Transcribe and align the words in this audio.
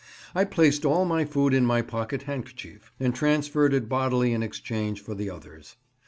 I 0.33 0.45
placed 0.45 0.83
all 0.83 1.05
my 1.05 1.25
food 1.25 1.53
in 1.53 1.63
my 1.63 1.83
pocket 1.83 2.23
handkerchief, 2.23 2.91
and 2.99 3.13
transferred 3.13 3.71
it 3.75 3.87
bodily 3.87 4.33
in 4.33 4.41
exchange 4.41 4.99
for 4.99 5.13
the 5.13 5.29
others'. 5.29 5.75